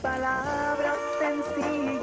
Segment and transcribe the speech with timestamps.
[0.00, 1.97] Palabras sencillas.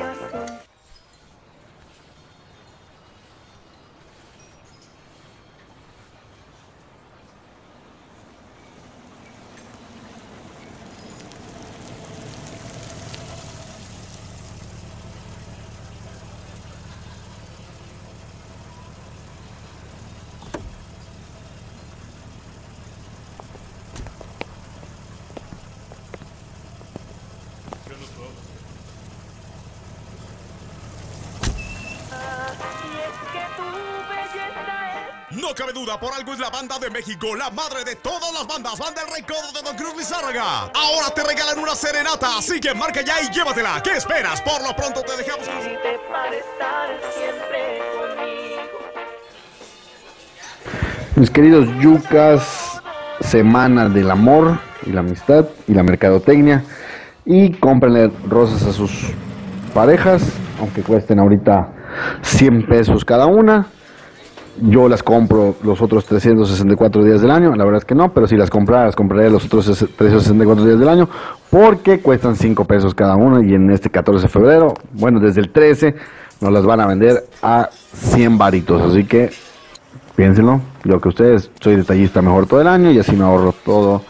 [35.31, 38.47] No cabe duda, por algo es la banda de México, la madre de todas las
[38.47, 40.71] bandas, banda del recodo de Don Cruz Lizárraga.
[40.73, 43.81] Ahora te regalan una serenata, así que marca ya y llévatela.
[43.83, 44.41] ¿Qué esperas?
[44.41, 45.45] Por lo pronto te dejamos.
[45.45, 48.79] para estar siempre conmigo.
[51.15, 52.81] Mis queridos yucas,
[53.19, 56.63] semana del amor y la amistad y la mercadotecnia.
[57.25, 59.11] Y cómprenle rosas a sus
[59.73, 61.69] parejas, aunque cuesten ahorita
[62.21, 63.67] 100 pesos cada una.
[64.61, 68.25] Yo las compro los otros 364 días del año, la verdad es que no, pero
[68.25, 71.09] si las comprara, las compraría los otros 364 días del año,
[71.49, 75.51] porque cuestan 5 pesos cada una y en este 14 de febrero, bueno, desde el
[75.51, 75.95] 13
[76.39, 79.31] nos las van a vender a 100 varitos, así que
[80.15, 84.03] piénsenlo, yo que ustedes soy detallista mejor todo el año y así me ahorro todo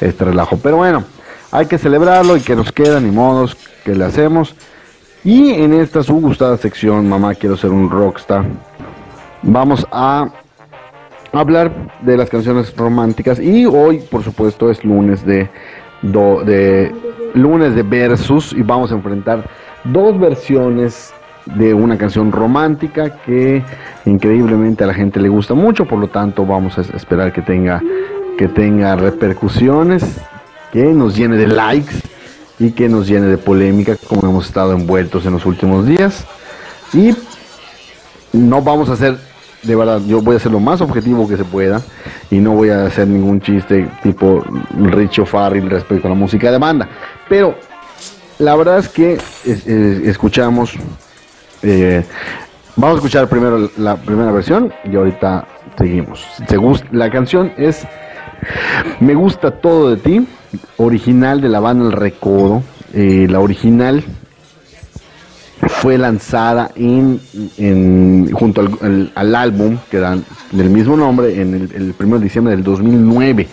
[0.00, 1.04] este relajo, pero bueno,
[1.52, 4.54] hay que celebrarlo y que nos quedan ni modos que le hacemos.
[5.24, 8.44] Y en esta su gustada sección, mamá, quiero ser un rockstar
[9.42, 10.28] vamos a
[11.32, 13.38] hablar de las canciones románticas.
[13.38, 15.48] Y hoy por supuesto es lunes de,
[16.02, 16.92] de
[17.34, 19.44] lunes de versus y vamos a enfrentar
[19.84, 21.12] dos versiones
[21.46, 23.62] de una canción romántica que
[24.04, 25.84] increíblemente a la gente le gusta mucho.
[25.86, 27.82] Por lo tanto vamos a esperar que tenga
[28.36, 30.22] que tenga repercusiones
[30.72, 31.94] que nos llene de likes
[32.58, 36.26] y que nos llene de polémica como hemos estado envueltos en los últimos días
[36.92, 37.14] y
[38.32, 39.18] no vamos a hacer
[39.62, 41.82] de verdad, yo voy a ser lo más objetivo que se pueda
[42.30, 44.42] y no voy a hacer ningún chiste tipo
[44.74, 46.88] Richo Farrell respecto a la música de banda.
[47.28, 47.56] Pero
[48.38, 50.74] la verdad es que escuchamos,
[51.62, 52.04] eh,
[52.76, 56.24] vamos a escuchar primero la primera versión y ahorita seguimos.
[56.90, 57.86] la canción es
[59.00, 60.26] Me gusta todo de ti,
[60.76, 62.62] original de la banda El Recodo.
[62.92, 64.04] Eh, la original
[65.68, 67.20] fue lanzada en,
[68.32, 68.62] junto
[69.14, 73.46] al, álbum que dan del mismo nombre en el, 1 de diciembre del 2009.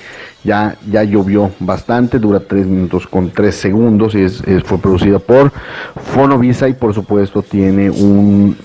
[0.44, 5.52] Ya, ya llovió bastante, dura 3 minutos con 3 segundos y es, fue producida por
[6.14, 8.56] Fonovisa y por supuesto tiene un,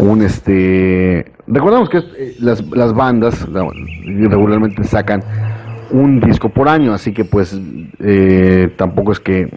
[0.00, 1.32] un este...
[1.46, 5.22] Recordamos que eh, las, las bandas regularmente sacan
[5.90, 7.58] un disco por año, así que pues
[8.00, 9.48] eh, tampoco es que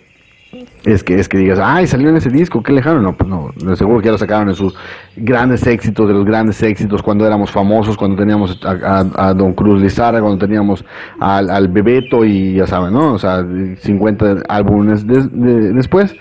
[0.86, 3.02] es que es que digas, ay, salió en ese disco, qué lejano.
[3.02, 4.74] No, pues no, seguro que ya lo sacaron en sus
[5.16, 10.22] grandes éxitos, de los grandes éxitos, cuando éramos famosos, cuando teníamos a, Don Cruz Lizarra,
[10.22, 10.86] cuando teníamos
[11.20, 13.14] al, Bebeto y ya saben, ¿no?
[13.14, 13.46] O sea,
[13.82, 16.16] 50 álbumes después.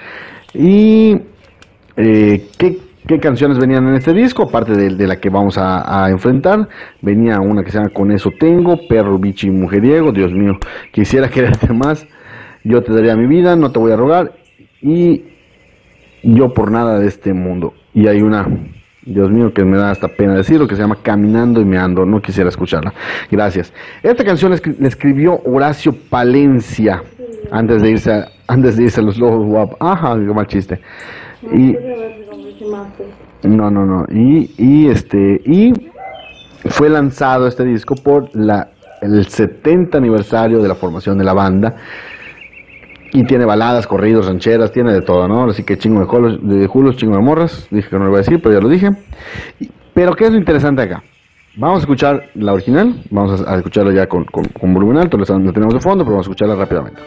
[0.52, 1.20] Y,
[1.96, 2.78] eh, ¿qué,
[3.20, 4.42] canciones venían en este disco?
[4.42, 6.68] Aparte de, la que vamos a, enfrentar,
[7.00, 10.58] venía una que se llama Con eso tengo, Perro, Bichi, Mujeriego, Dios mío,
[10.92, 12.06] quisiera quererte más
[12.66, 14.32] yo te daría mi vida, no te voy a rogar
[14.82, 15.24] y
[16.22, 17.74] yo por nada de este mundo.
[17.94, 18.46] Y hay una,
[19.02, 22.20] Dios mío, que me da hasta pena decirlo, que se llama Caminando y Meando, no
[22.20, 22.92] quisiera escucharla.
[23.30, 23.72] Gracias.
[24.02, 27.02] Esta canción la escribió Horacio Palencia
[27.52, 29.80] antes de irse a, antes de irse a los Lobos WAP.
[29.80, 30.80] Ajá, qué mal chiste.
[31.52, 31.76] Y,
[33.42, 34.04] no, no, no.
[34.10, 35.72] Y, y este, y
[36.68, 38.68] fue lanzado este disco por la,
[39.02, 41.76] el 70 aniversario de la formación de la banda
[43.12, 45.44] y tiene baladas, corridos, rancheras, tiene de todo, ¿no?
[45.44, 47.66] Así que chingo de julos, de julos chingo de morras.
[47.70, 48.90] Dije que no lo iba a decir, pero ya lo dije.
[49.94, 51.02] pero ¿qué es lo interesante acá?
[51.56, 55.24] Vamos a escuchar la original, vamos a, escucharla ya con, con, con volumen alto, la
[55.24, 57.00] tenemos de fondo, pero vamos a escucharla rápidamente.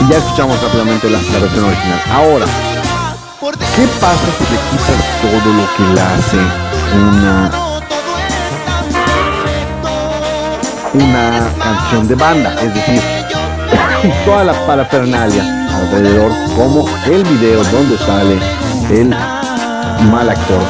[0.00, 2.00] Gusta Ya escuchamos rápidamente la, la versión original.
[2.12, 2.46] Ahora,
[3.76, 6.38] ¿qué pasa si le quitas todo lo que la hace
[6.96, 7.50] una,
[10.94, 12.54] una canción de banda?
[12.62, 13.00] Es decir,
[14.24, 15.44] toda la parafernalia
[15.76, 18.38] alrededor, como el video donde sale
[18.90, 19.08] el
[20.10, 20.62] mal actor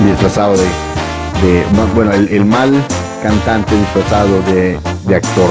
[0.00, 2.72] disfrazado de, de- bueno, el, el mal
[3.22, 5.48] cantante disfrazado de, de actor,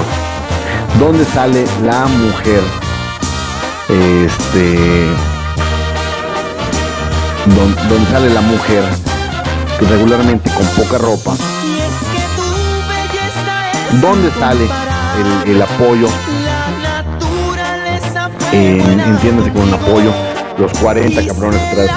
[0.99, 2.61] donde sale la mujer,
[3.89, 5.07] este,
[7.55, 7.75] don-
[8.11, 8.83] sale la mujer
[9.79, 11.35] que regularmente con poca ropa,
[13.93, 14.67] Y donde sale
[15.43, 16.07] el, el apoyo
[18.51, 20.11] en, entiéndase con un apoyo,
[20.57, 21.89] los 40 cabrones atrás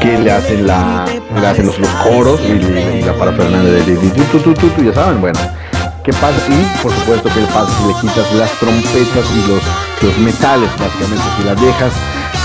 [0.00, 1.04] que le hacen la
[1.40, 5.38] le hacen los, coros y, y la parafernalia de, de, de- tu, ya saben, bueno.
[6.08, 6.40] ¿Qué pasa?
[6.48, 9.60] Y por supuesto que pasa si le quitas las trompetas y los,
[10.00, 11.92] los metales, básicamente, si las dejas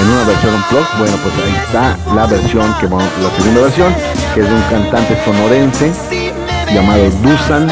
[0.01, 3.95] en una versión unplugged, bueno, pues ahí está la versión, que bueno, la segunda versión,
[4.35, 5.93] que es de un cantante sonorense
[6.73, 7.71] llamado Dusan.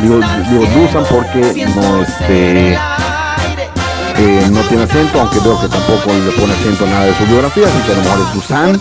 [0.00, 6.32] Digo, digo Dusan porque no este eh, no tiene acento, aunque veo que tampoco le
[6.32, 8.80] pone acento a nada de su biografía, así que a lo mejor es Dusan.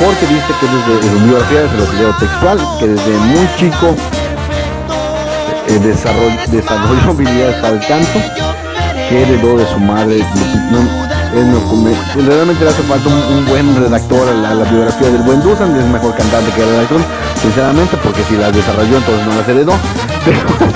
[0.00, 3.94] Porque dice que desde su biografía, se los leo textual, que desde muy chico
[5.70, 8.18] eh, desarrolló, desarrolló habilidades el canto,
[9.08, 10.18] que heredó de su madre.
[10.70, 10.78] No,
[11.38, 11.94] él no come-
[12.26, 15.40] realmente le hace falta un, un buen redactor a la, a la biografía del buen
[15.42, 17.00] Dusan, es mejor cantante que redactor,
[17.36, 19.72] sinceramente, porque si las desarrolló entonces no las heredó.
[20.24, 20.72] Pero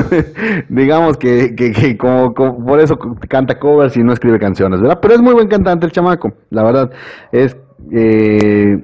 [0.00, 4.80] bueno, digamos que, que- que como, como- por eso canta covers y no escribe canciones,
[4.80, 4.98] ¿verdad?
[5.02, 6.90] Pero es muy buen cantante el chamaco, la verdad.
[7.32, 7.56] Es
[7.92, 8.80] eh,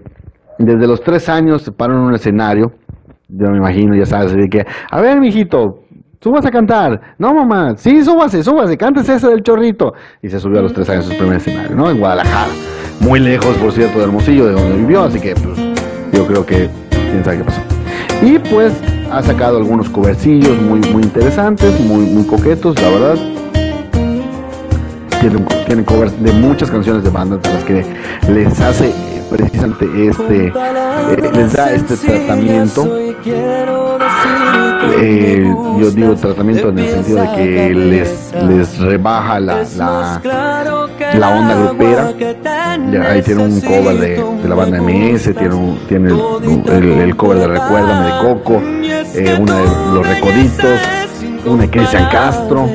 [0.58, 2.72] desde los tres años se paró en un escenario,
[3.28, 5.84] yo me imagino, ya sabes, que, a ver, mijito,
[6.20, 7.00] súbase a cantar.
[7.18, 9.92] No, mamá, sí, súbase, súbase, cántese ese del chorrito.
[10.22, 11.90] Y se subió a los tres años a su primer escenario, ¿no?
[11.90, 12.50] En Guadalajara.
[13.00, 15.58] Muy lejos, por cierto, de Hermosillo, de donde vivió, así que, pues,
[16.12, 17.60] yo creo que, quién sabe qué pasó.
[18.22, 18.72] Y pues,
[19.12, 23.16] ha sacado algunos covercillos muy, muy interesantes, muy, muy coquetos, la verdad.
[25.20, 27.84] Tienen, tienen covers de muchas canciones de bandas de las que
[28.28, 28.92] les hace
[29.30, 32.88] precisamente este, eh, les da este tratamiento
[35.00, 40.20] eh, yo digo tratamiento en el sentido de que les, les rebaja la, la,
[41.14, 42.12] la onda grupera.
[43.10, 47.38] Ahí tiene un cover de, de la banda MS, tiene, un- tiene el, el- cover
[47.38, 48.60] de Recuérdame de Coco,
[49.14, 50.80] eh, una de Los Recoditos,
[51.46, 52.68] una de Cristian Castro,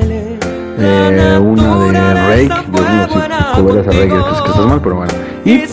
[0.78, 5.12] eh, una de Rake, Dios mío, si a Rake que estás mal, pero bueno.
[5.44, 5.64] Y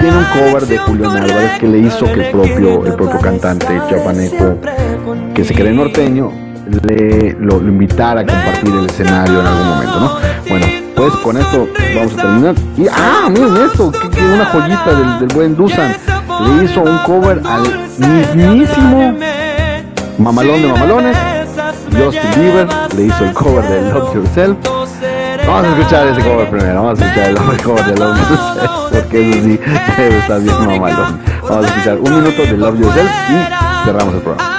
[0.00, 3.80] tiene un cover de Julián Álvarez que le hizo que el propio, el propio cantante
[3.88, 4.58] chapaneco
[5.34, 6.30] que se cree norteño
[6.82, 10.16] le lo, lo invitara a compartir el escenario en algún momento, ¿no?
[10.48, 12.54] Bueno, pues con esto vamos a terminar.
[12.76, 15.94] Y ah, miren esto, que, que una joyita del, del buen Dusan.
[16.40, 17.62] Le hizo un cover al
[17.98, 19.14] mismísimo
[20.18, 21.16] mamalón de mamalones.
[21.90, 24.56] Justin Bieber le hizo el cover de Love Yourself.
[25.48, 29.30] Vamos a escuchar ese cover primero, vamos a escuchar el cover de Love Yourself, porque
[29.30, 29.60] eso sí
[29.98, 31.20] estar bien mamalón.
[31.42, 34.57] Vamos a escuchar un minuto de Love Yourself y cerramos el programa.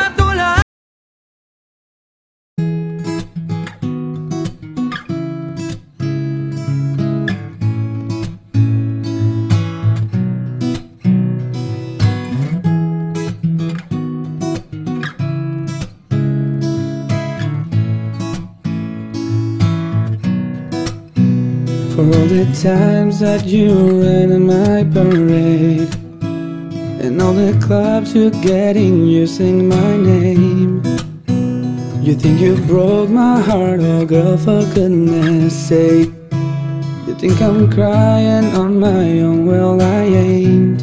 [22.09, 25.93] All the times that you ran in my parade.
[27.03, 30.81] And all the clubs you're getting, you sing my name.
[32.01, 36.09] You think you broke my heart, oh girl, for goodness sake.
[37.05, 40.81] You think I'm crying on my own, well I ain't.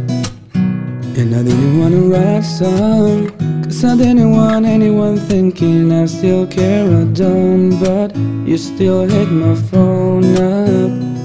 [0.55, 3.33] And I didn't wanna write song.
[3.65, 7.81] Cause I didn't want anyone thinking I still care or don't.
[7.81, 8.15] But
[8.47, 11.16] you still hit my phone up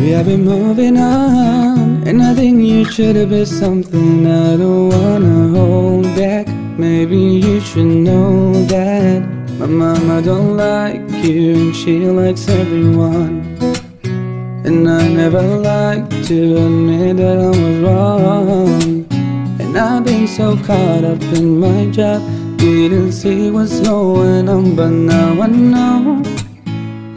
[0.00, 4.88] Baby I've been moving on And I think you should have been something I don't
[4.88, 6.48] wanna hold back.
[6.78, 9.20] Maybe you should know that
[9.58, 13.58] My mama don't like you and she likes everyone.
[14.64, 19.06] And I never like to admit that I was wrong.
[19.60, 22.22] And I've been so caught up in my job
[22.56, 26.22] Didn't see what's going on But now I know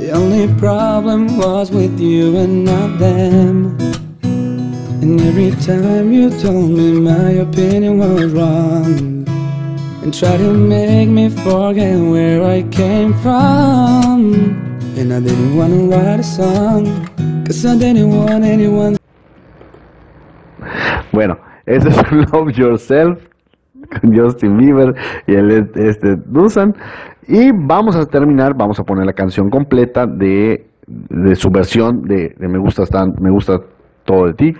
[0.00, 3.76] the only problem was with you and not them.
[5.02, 9.28] And every time you told me my opinion was wrong,
[10.02, 14.20] and tried to make me forget where I came from.
[14.96, 16.84] And I didn't want to write a song,
[17.44, 18.96] cause I didn't want anyone.
[21.12, 23.18] Bueno, ese es Love Yourself
[24.00, 24.94] con Justin Bieber
[25.26, 26.74] y el este Dusan.
[27.32, 32.34] Y vamos a terminar, vamos a poner la canción completa de, de su versión de,
[32.40, 33.60] Me gusta Stan- Me gusta
[34.04, 34.54] todo de ti,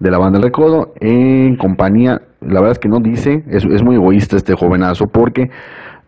[0.00, 3.84] de la banda El Recodo, en compañía, la verdad es que no dice, es, es
[3.84, 5.50] muy egoísta este jovenazo, porque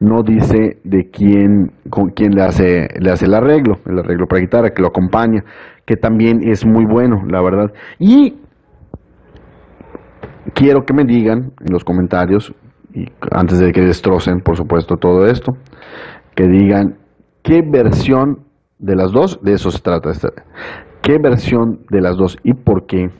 [0.01, 4.41] no dice de quién, con quién le hace, le hace el arreglo, el arreglo para
[4.41, 5.45] guitarra, que lo acompaña,
[5.87, 7.73] que también es muy bueno, la verdad.
[8.01, 8.35] Y
[10.55, 12.53] quiero que me digan en los comentarios,
[12.95, 15.53] y antes de que destrocen, por supuesto, todo esto,
[16.35, 16.99] que digan
[17.43, 18.45] qué versión
[18.79, 20.11] de las dos, de eso se trata,
[21.03, 23.11] qué versión de las dos y por qué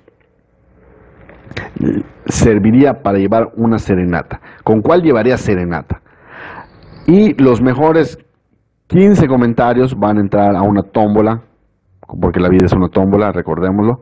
[2.27, 4.41] serviría para llevar una serenata.
[4.65, 6.01] ¿Con cuál llevaría serenata?
[7.07, 8.19] Y los mejores
[8.89, 11.43] 15 comentarios van a entrar a una tómbola,
[12.21, 14.01] porque la vida es una tómbola, recordémoslo,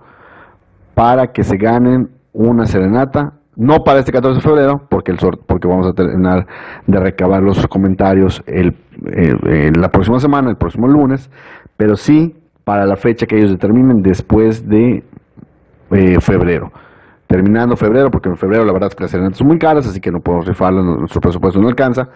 [0.94, 5.66] para que se ganen una serenata, no para este 14 de febrero, porque, el porque
[5.66, 6.46] vamos a terminar
[6.86, 8.76] de recabar los comentarios el,
[9.76, 11.28] la próxima semana, el próximo lunes,
[11.76, 15.02] pero sí para la fecha que ellos determinen después de
[15.90, 16.70] eh, febrero.
[17.26, 20.00] Terminando febrero, porque en febrero la verdad es que las serenatas son muy caras, así
[20.00, 22.10] que no podemos rifarlas, nuestro presupuesto no alcanza,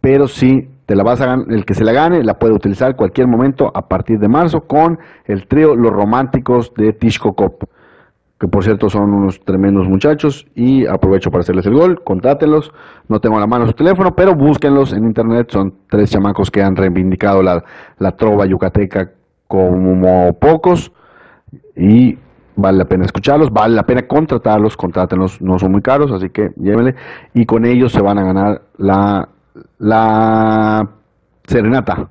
[0.00, 3.28] pero sí te la vas a el que se la gane la puede utilizar cualquier
[3.28, 7.62] momento a partir de marzo con el trío Los Románticos de Tishko Cop,
[8.38, 12.72] que por cierto son unos tremendos muchachos y aprovecho para hacerles el gol, contrátenlos,
[13.08, 16.62] no tengo a la mano su teléfono, pero búsquenlos en internet, son tres chamacos que
[16.62, 17.64] han reivindicado la,
[17.98, 19.10] la trova yucateca
[19.48, 20.92] como pocos
[21.74, 22.18] y
[22.56, 26.50] vale la pena escucharlos, vale la pena contratarlos, contrátenlos, no son muy caros, así que
[26.56, 26.94] llévenle.
[27.34, 29.28] Y con ellos se van a ganar la,
[29.78, 30.88] la
[31.46, 32.08] serenata.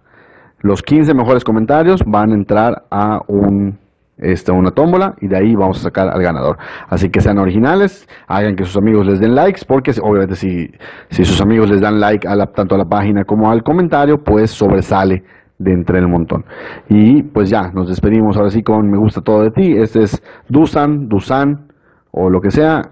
[0.59, 3.77] Los 15 mejores comentarios van a entrar a un
[4.17, 6.57] este, una tómbola y de ahí vamos a sacar al ganador.
[6.87, 10.71] Así que sean originales, hagan que sus amigos les den likes, porque obviamente si,
[11.09, 14.51] si sus amigos les dan like a tanto a la página como al comentario, pues
[14.51, 15.23] sobresale
[15.57, 16.45] de entre el montón.
[16.89, 19.77] Y pues ya, nos despedimos ahora sí con Me gusta todo de ti.
[19.77, 21.67] Este es Dusan, Dusan
[22.11, 22.91] o lo que sea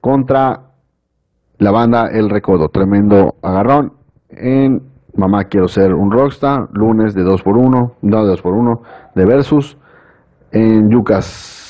[0.00, 0.60] contra
[1.58, 2.68] la banda El Recodo.
[2.68, 3.94] Tremendo agarrón
[4.30, 4.82] en
[5.16, 8.80] Mamá Quiero Ser un Rockstar, lunes de 2x1, no de 2x1,
[9.14, 9.78] de Versus
[10.54, 11.63] en Yucas.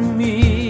[0.00, 0.61] me